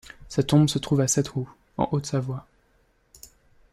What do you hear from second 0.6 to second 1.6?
se trouve à Seytroux,